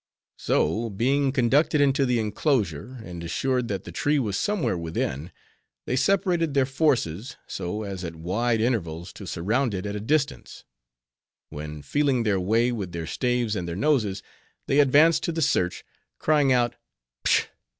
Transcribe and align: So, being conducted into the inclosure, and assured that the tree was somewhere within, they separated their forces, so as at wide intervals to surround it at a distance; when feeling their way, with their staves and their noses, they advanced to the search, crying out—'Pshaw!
So, 0.39 0.89
being 0.89 1.31
conducted 1.31 1.79
into 1.79 2.07
the 2.07 2.17
inclosure, 2.17 2.97
and 3.03 3.23
assured 3.23 3.67
that 3.67 3.83
the 3.83 3.91
tree 3.91 4.17
was 4.17 4.35
somewhere 4.35 4.75
within, 4.75 5.31
they 5.85 5.95
separated 5.95 6.55
their 6.55 6.65
forces, 6.65 7.37
so 7.45 7.83
as 7.83 8.03
at 8.03 8.15
wide 8.15 8.61
intervals 8.61 9.13
to 9.13 9.27
surround 9.27 9.75
it 9.75 9.85
at 9.85 9.95
a 9.95 9.99
distance; 9.99 10.63
when 11.51 11.83
feeling 11.83 12.23
their 12.23 12.39
way, 12.39 12.71
with 12.71 12.93
their 12.93 13.05
staves 13.05 13.55
and 13.55 13.67
their 13.67 13.75
noses, 13.75 14.23
they 14.65 14.79
advanced 14.79 15.21
to 15.25 15.31
the 15.31 15.39
search, 15.39 15.83
crying 16.17 16.51
out—'Pshaw! 16.51 17.45